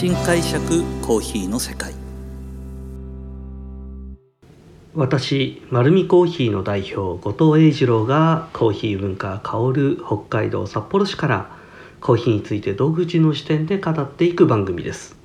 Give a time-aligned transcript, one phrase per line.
[0.00, 1.92] 新解釈コーヒーの世界。
[4.94, 11.50] 私丸見コーヒーの代表後藤英二郎がコーヒー文化香る北海道札幌市から
[12.00, 15.16] コーヒーについて独自の視点で語っていく番組です。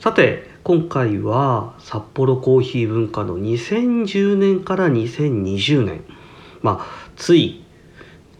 [0.00, 6.04] さて今回は札幌コーヒー文化の2010年から2020年。
[6.62, 7.62] まあつい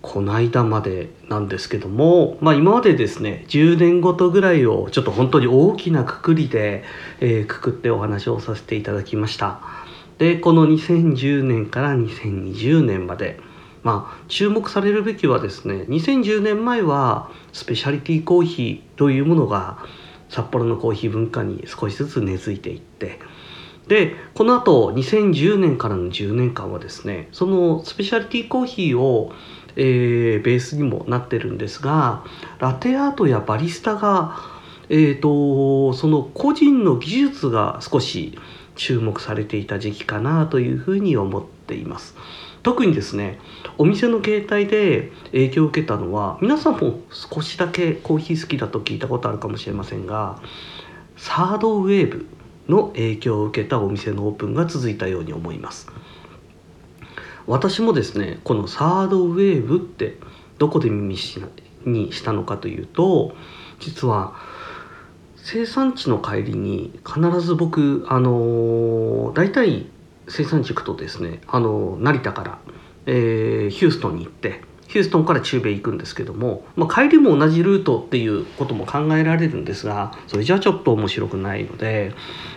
[0.00, 6.84] この間までなんですけども、まあ、今までですね10年ごとぐらいをちょっと本当に大きなくくりで、
[7.20, 9.60] えー、くくってお話をさせていただきました。
[10.18, 13.40] でこの2010年から2020年まで
[13.82, 19.78] まあ注目されるべきはですね2010年前はスペシャリティコーヒーというものが
[20.28, 23.18] 札幌のコーヒー文化に少しずつ根付いていって
[23.86, 29.32] でこの後2010年からの10年間はですねそのスペシャリティコーヒーを
[29.80, 32.24] えー、ベースにもなってるんですが
[32.58, 34.36] ラテアートやバリスタが、
[34.88, 38.36] えーと、その個人の技術が少し
[38.74, 42.16] 注目されていた時期かなというふうに思っています。
[42.64, 43.38] 特にですね
[43.78, 50.42] お店の形態で影響を受けたのは皆さんも少しだけコーヒー好きだと聞いたことあるかもしれませんが
[51.16, 52.26] サードウェーブ
[52.68, 55.88] の影響を受けたお店のオープンが続いたように思います。
[57.48, 60.18] 私もですねこのサードウェーブって
[60.58, 61.16] どこで耳
[61.84, 63.34] にしたのかというと
[63.80, 64.34] 実は
[65.36, 69.86] 生産地の帰りに必ず僕あの大体
[70.28, 72.58] 生産地行くとですねあの成田から、
[73.06, 82.12] えー、ヒューストンに行ってヒューストンから中米行くんですけども、まあ、帰りも同じルートっていうことも考えられるんですがそれじゃあちょっと面白くないので、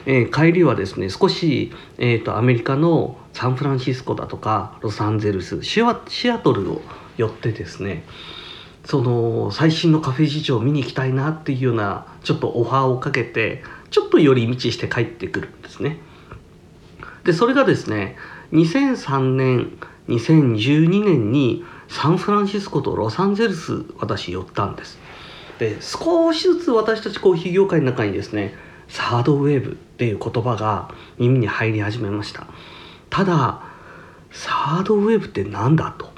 [0.06, 6.82] えー、帰りはですね少し、えーと、アメリカのサンフランシスコだとかロサンゼルスシアシアトルを
[7.18, 8.04] 寄ってですね
[8.86, 16.00] その最新のカフェ事情を見に行きたいなっていうようなちょっとオファーをかけてちょっと寄り道して帰ってくるんですね。
[17.26, 18.16] でそれがですね
[18.54, 19.78] 2003年
[20.08, 24.98] 2012年にサンフランシスコとロサンゼルス私寄ったんです。
[25.60, 28.56] で少しずつ私たちコーヒー業界の中にですね
[28.88, 32.48] サードウェーブっていう言葉が耳に入り始めました。
[33.10, 33.62] ただ
[34.32, 36.10] サードウェーブって何だと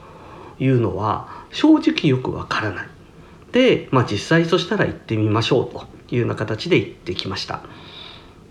[0.59, 2.87] いうのは正直よくわからない。
[3.51, 7.61] で、まあ、実際そしたら行ってみましょうというような形で行ってきました。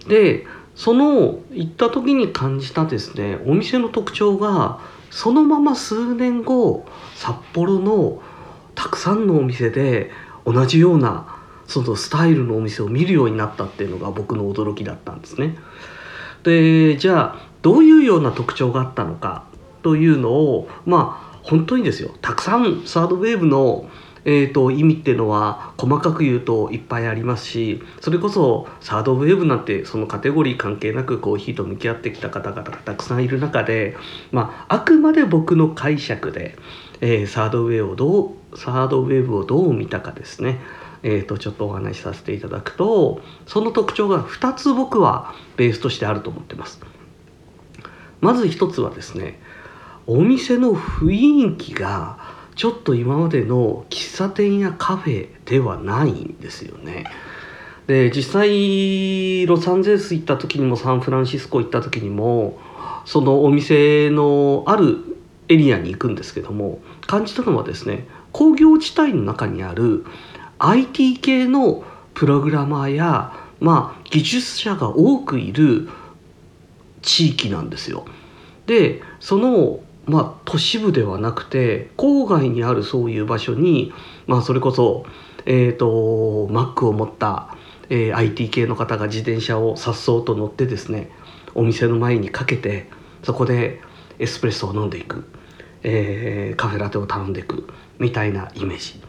[0.09, 0.45] で
[0.75, 4.81] その行った時に感じたですねお店の特徴が
[5.13, 8.23] そのまま数年後札幌の
[8.75, 10.11] たくさんのお店で
[10.47, 15.57] 同じようなそのスタイルのお店を見るようになったっていうのが僕の驚きだったんですね。
[16.45, 19.45] でじゃあどういうような特徴があったのか
[19.83, 23.91] というのをまあ本当にですよたくさんサードウェーブの
[24.25, 33.97] えーと、意味っていうのは細かく言うといっぱいありますしそれこそサードウェーブなんてそのカテゴリー関係なくコーヒーと向き合ってきた方々がたくさんいる中で、
[34.31, 36.57] まあ、あくまで僕の解釈で、
[37.01, 38.23] えー、サードウェーブをど
[38.53, 40.61] うサードウェーブをどう見たかですね
[41.05, 46.81] えーと、ちょっとお話しさせていただくとその特徴が2つ僕はベースとしてあると思ってます。
[48.21, 49.41] まず1つはですね
[50.07, 52.19] お店の雰囲気が
[52.55, 57.05] ちょっと今までの喫茶店やカフェではないんですよね。
[57.87, 62.59] で実際ロサンゼルス行った時にもサンフランシスコ行った時にも
[63.05, 64.99] そのお店のある
[65.49, 70.05] エリアに行くんですけども感じたのはですね工業地帯の中にある
[70.59, 71.85] IT 系の
[72.15, 75.89] プログラマーや、まあ、技術者が多くいる
[77.03, 78.05] 地域なんですよ。
[78.67, 83.93] でそのまあ、都市部ではなくて郊外にあるそういう場所に、
[84.27, 85.07] まあ、それこそ、
[85.47, 87.57] えーと、Mac を持った、
[87.89, 91.11] えー、IT 系の方が自転車をさっそうと乗ってですね
[91.55, 92.89] お店の前にかけて
[93.23, 93.81] そこで
[94.19, 95.25] エスプレッソを飲んでいく、
[95.83, 99.01] えー、カフェラテを頼んでいくみたいなイメージ。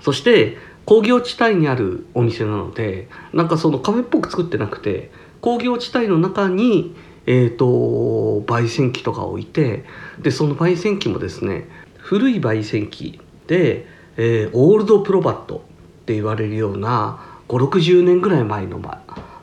[0.00, 5.10] そして工業地帯にあるお店なのでなんかそのカフェっぽく作ってなくて
[5.40, 6.94] 工業地帯の中に
[7.26, 9.84] えーと、焙煎機とか置いて
[10.20, 11.68] でその焙煎機もですね
[11.98, 13.86] 古い焙煎機で、
[14.16, 15.60] えー、オールドプロバットっ
[16.06, 18.80] て言われるような560年ぐらい前の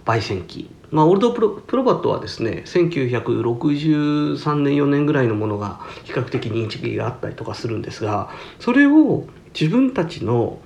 [0.05, 0.69] 焙煎機。
[0.91, 9.25] まあ、オールドプロプロバットはですね1963年4年ぐらいのものが比較的認識があったりとかするんですがそれを
[9.59, 10.59] 自分たちの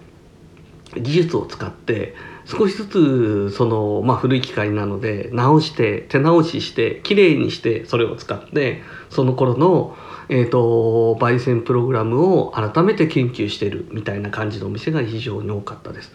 [0.95, 2.13] 技術を使って
[2.47, 9.97] 少しずつその、まあ、古い機械なので直して手直ししてきれいにしてそれを使ってその頃の、
[10.29, 16.13] えーと、焙煎プログラムを改めて研究してるみたいな感じのお店が非常に多かったです。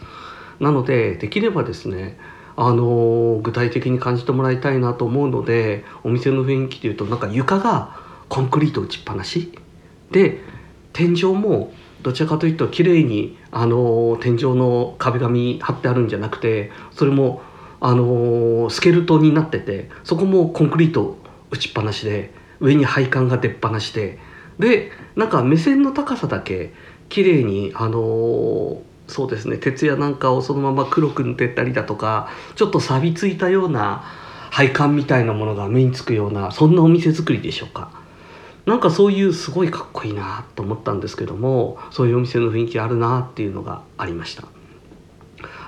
[0.59, 2.19] なのでできればですね
[2.57, 7.97] あの具体的に感じてもらいたいなと思うのでお店の雰囲気でいうとなんか床が
[8.29, 9.53] コンクリート打ちっぱなし
[10.11, 10.41] で
[10.93, 17.43] 天井もどちらかというと綺麗にあの天井の壁紙貼ってあるんじゃなくてそれも
[17.81, 21.19] あのスケルトンになっててそこもコンクリート
[21.51, 24.19] 打ちっぱなしで上に配管が出っ放しで
[24.59, 26.73] でなんか目線の高さだけ
[27.09, 34.05] 綺麗にあのそうですね鉄やなんかをそのまま黒く塗ってったりだとかちょっと錆びついたような
[34.51, 38.02] 配管みたいなものが目につくようなそんなお店作りでしょうか。
[38.67, 44.45] なんかそういうすごいかっこいいなと思ったんですけどもそういうお店の雰囲気あるなっていうのがありました。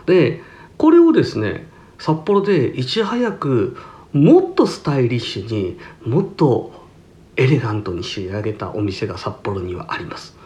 [0.06, 0.42] で
[0.76, 1.66] これをですね
[1.98, 3.76] 札幌でいち早く
[4.12, 6.72] もっとスタイリッシュにもっと
[7.36, 10.36] エレガントに仕上げたお店が札幌にはあります。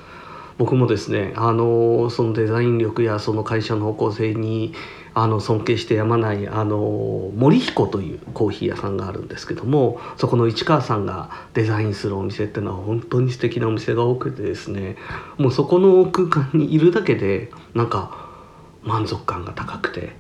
[0.57, 4.73] 僕もですねあのそのデザイン力やその会社の方向性に
[5.21, 14.97] あの尊敬してやまないあの森彦というコーヒー屋さんがあるんですけどもそこの市川さんがデザインするお店っていうのは本当に素敵なお店が多くてですね
[15.37, 18.29] もうそこの空間にいるだけでなんか
[18.85, 20.13] 満足感が高くて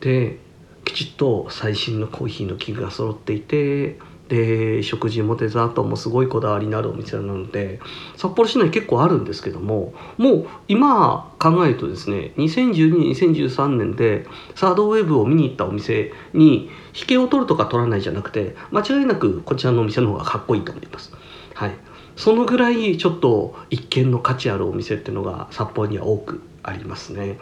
[0.00, 0.38] で
[0.86, 3.98] きちっと最新のコーヒーの器具が揃っていて
[4.28, 7.80] で食事もデザートもすごいこだわりのあるお店なので
[8.16, 21.12] 札幌市内結構あるんですけどももう今考えるとですね20122013年でサードウェーブを見に行ったお店に引けを取るとか取らないじゃなくて間違いなくこちらのお店の方がかっこいいと思います。
[21.54, 21.74] はい
[22.16, 27.38] そのぐらいちょっと一見の価値あるお店っていうのが札幌には多くありますね。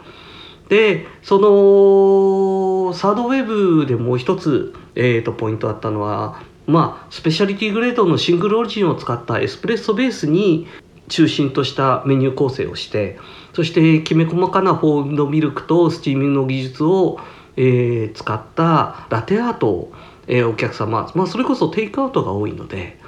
[0.69, 10.67] でそのサードウェブでもう一つ、えーとポイントあったのはまあ、スペシャリティグレードのシングルオリジンを使ったエスプレッソベースに
[11.07, 13.17] 中心としたメニュー構成をして
[13.53, 17.19] そしてきめ細かなフォームドミルクとスチーミングの技術を、
[17.55, 19.93] えー、使ったラテアートを、
[20.27, 22.99] えー、お客様、まあ、それこそテイクアウトが多いので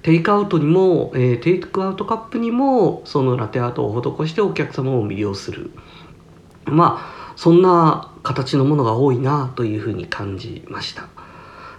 [0.00, 5.70] テイクアウトにも、えー、テイクアウトカップにもそのラテアートを施してお客様を魅了する
[6.64, 11.08] まあそんな形のものが多いなというふうに感じました。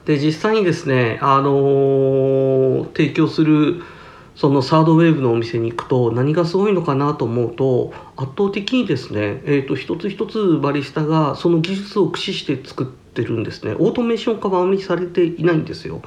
[0.05, 3.83] で実際にですね、あのー、提供する
[4.35, 13.73] そのサードウェーブのお店に行くと何がすごいのかなと思うと圧倒的にですね、えーと、一つ一つバリスタがその技術を駆使して作ってるんですね。
[13.73, 16.01] オートメーション化はあまりされていないんですよ。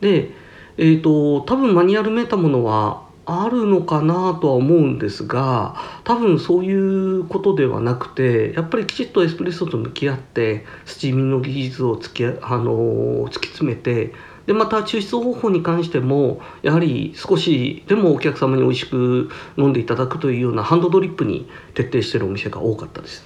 [0.00, 0.32] で
[0.76, 14.12] えーと多分マニュアルめいたものはあるのかなとは思うんですが多分そういうことではなくてやっぱりきちっとエスプレッソと向き合ってスチーミングの技術をつきあの突き詰めて
[14.46, 23.24] でまた抽出方法に関してもやはり少しでもお客様に美味しく飲んでいただくというようなハンドドリップに徹底しているお店が多かったです。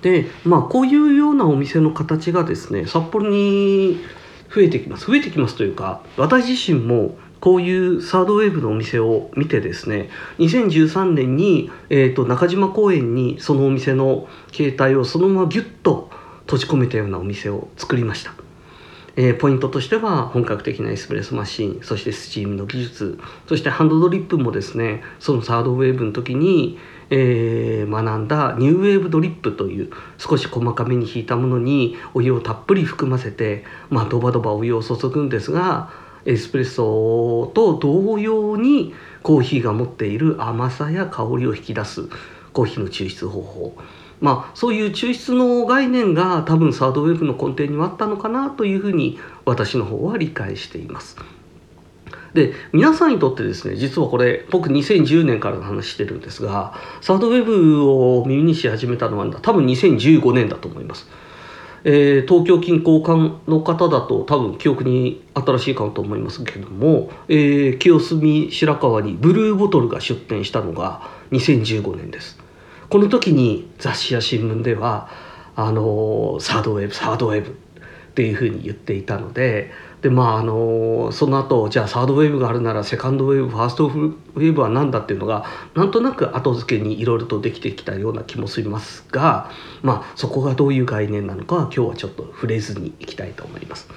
[0.00, 4.00] でまあこういうようなお店の形がですね札幌に
[4.52, 16.08] 増えてきます増えてきますというか私自身もこういうサードウェーブのお店を見てですね2013年に、えーと、中島公園にそのお店の形態をそのままギュッと
[16.42, 18.32] 閉じ込めたようなお店を作りました。
[19.16, 26.78] えー、ポイントとしては本格的なエスプレッソマシンそしてスチームの技術そしてハンドドリップもですねそのサードウェーブの時に、
[27.10, 35.90] えー、学んだニューウェーブドリップという少し細かめに引いたものにお湯をたっぷり含ませて、まあ、ドバドバお湯を注ぐんですが
[36.24, 42.08] エスプレッソと同様にコーヒーが持っている甘さや香りを引き出す
[42.52, 43.76] コーヒーの抽出方法
[44.20, 51.16] まあそういう抽出の概念が多分サードウェブの根底にはあったのかなというふうに私の方は理解しています。
[52.34, 61.08] で皆さんにとってですね実はこれ僕2010年からの話してるんですがサードウェブを耳にし始めたのは多分2015年だと思います。
[61.84, 72.38] えー、東京近郊間の方だと多分記憶に新しいかと思いますけども、えー、清澄白河にブルーボトルが出店したのが2015年です。
[72.88, 75.08] この時に雑誌や新聞では
[75.56, 79.70] あのサードウェーブサードウェーブっていうふうに言っていたので
[80.02, 89.48] でまああのその後じゃあサードウェーブがあるならセカンドウェーブファーストウェーブは何だっていうのがなんとなく後付けにいろいろとできてきたような気もしますが
[89.80, 93.88] まあそこがどういう概念なのかは今日はちょっと触れずにいきたいと思います。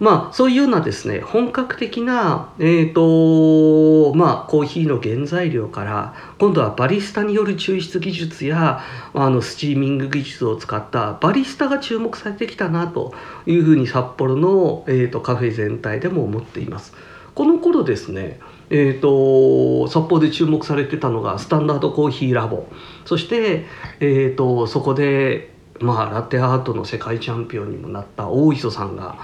[0.00, 13.14] まあそういうようなですね本格的なえっ、ー、とまあコーヒーの原材料から今度はバリスタによる抽出技術やあのスチーミング技術を使ったバリスタが注目されてきたなと
[13.46, 16.94] いうふうに札幌の、えーと、カフェ全体でも思っています。
[17.34, 18.40] この頃ですね
[18.72, 22.68] えーと、札幌で注目されてたのがスタンダードコーヒーラボ
[23.04, 23.66] そして、
[23.98, 29.16] えーと、そこで、まあ、ラテアートの世界チャンピオンにもなった大磯さんが、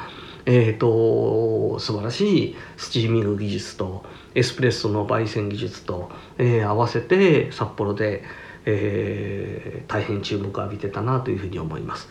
[0.46, 8.22] えーと、素晴らしいスチーミング技術とエスプレッソの焙煎技術と、えー、合わせて札幌で、
[8.64, 12.08] えー、大変注目を浴びてたなというふうに思います。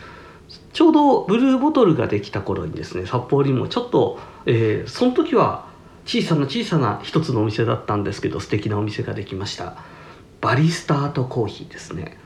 [0.73, 5.67] ちょうどブルーボトルができた頃にですね札幌にもちょっと、えー、その時は
[6.05, 9.77] 小さな小さな一つのお店だったんですけど素敵なお店ができました
[10.41, 12.17] バリスタートコーヒーですね、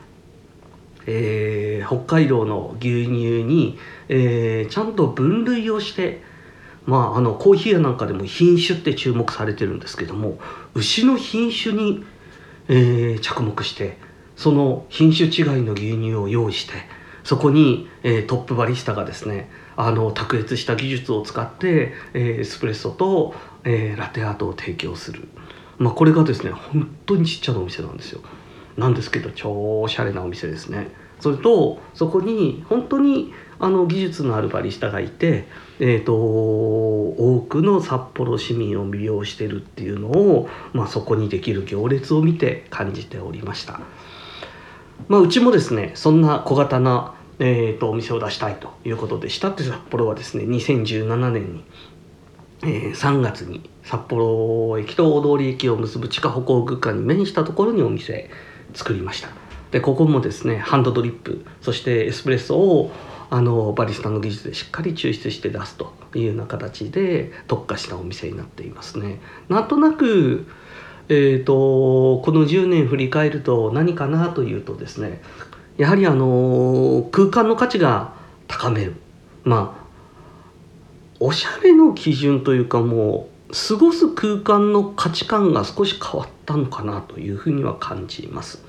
[1.05, 3.77] えー、北海道の牛乳に、
[4.09, 6.21] えー、ちゃんと分類をして
[6.85, 10.39] まああのコーヒー屋なんかでも品種って注目されてるんですけども
[10.73, 12.03] 牛の品種に、
[12.67, 13.97] えー、着目して
[14.35, 16.73] その品種違いの牛乳を用意して
[17.23, 25.27] そこに、えー、トップバリスタがですねあの卓越した技術を使って、えー、エスプレッソと、えー、ラテアートを提供する、
[25.77, 28.21] まあ、これがですね本当にちっちゃなお店なんですよ。
[28.79, 30.89] なんですけど超おしゃれなお店ですね。
[31.19, 35.47] それとそこに本当にあの技術のあるバリスタがいて、
[35.79, 43.81] えーと、多くの札幌市民を魅了してるっていうのを、まあ、そこにできる行列を見て感じておりました、
[45.09, 51.63] まあ、うちもですねそんな小型なえーと、お店を出したいということでしたって札幌はですね2017年に、
[52.63, 58.29] えー、3月に札幌駅と大通駅を結ぶ地下歩行空間に面したところにお店
[58.73, 59.29] 作りました。
[59.71, 62.91] でここもですねハンドドリップそしてエスプレッソを
[63.29, 69.19] あのバリスタの技術でしっかり抽出して出すというような形で特化したお店になっていますね。
[69.47, 70.47] なんとなく
[71.07, 71.53] えーと
[72.23, 75.21] この10年振り返ると何かなというとですね
[75.77, 78.13] やはりあの空間の価値が
[78.47, 78.95] 高める。
[79.43, 79.79] まあ
[81.19, 88.63] おしゃれの基準というかもう過ごす空間の価値観が少し変わったのかなというふうには感じます。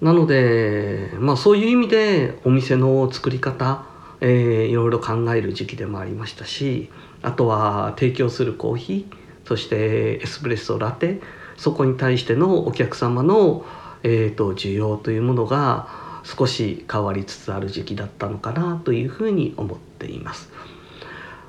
[0.00, 3.84] なのでまあそういう意味でお店の作り方、
[4.20, 6.90] えー、いろいろ考える時期でもありましたし
[7.22, 9.16] あとは提供するコーヒー
[9.46, 11.20] そしてエスプレッソラテ
[11.56, 13.64] そこに対してのお客様の
[14.04, 15.88] えーと、需要というものが
[16.24, 20.50] 少し変わりつつある時期だったのかなというふうに思っています。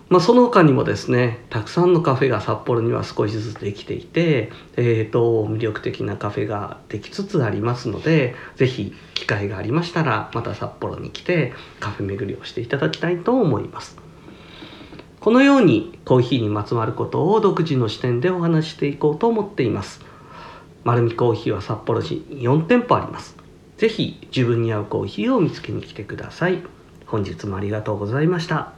[0.08, 13.98] まあ、その他にもですねたくさんのカフェが札幌には少しずつできていて、えーと、魅力的なカフェができつつありますので是非機会がありましたらまた札幌に来てカフェ巡りをしていただきたいと思います。
[15.26, 20.02] このようにコーヒーにまつわることを独自の視点でお話していこうと思っています。
[20.84, 23.36] 丸見コーヒーは札幌市に4店舗あります。
[23.78, 26.62] ぜひ自分に合うコーヒーを見つけに来てください。
[27.08, 28.75] 本日もありがとうございました。